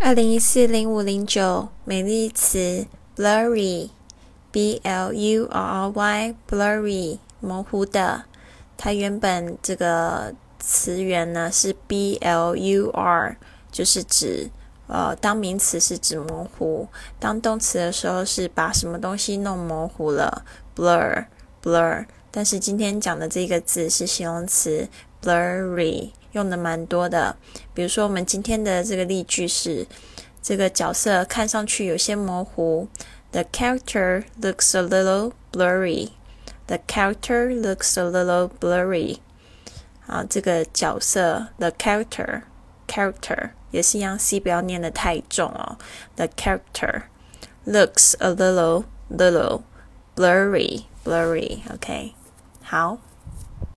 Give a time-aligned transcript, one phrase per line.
[0.00, 8.24] 二零一四零五零九美丽词 blurry，b l u r r y，blurry 模糊的。
[8.76, 13.36] 它原本这个词源呢是 b l u r，
[13.70, 14.50] 就是指
[14.88, 16.88] 呃当名词是指模糊，
[17.18, 20.44] 当动词的时候是把什么东西弄模糊了
[20.76, 21.24] blur
[21.62, 22.04] blur。
[22.30, 24.88] 但是今天讲的这个字是形容词
[25.23, 26.11] blurry。
[26.33, 27.35] 用的蛮多的，
[27.73, 29.87] 比如说我们今天的这个例句是：
[30.43, 32.87] 这个角色看上去有些模糊。
[33.31, 36.09] The character looks a little blurry.
[36.67, 39.17] The character looks a little blurry.
[40.05, 42.43] 啊，这个角色 the character
[42.87, 45.77] character 也是一样，c 不要念的太重哦。
[46.15, 47.03] The character
[47.65, 49.63] looks a little little
[50.15, 51.61] blurry blurry.
[51.73, 52.13] OK，
[52.63, 52.99] 好。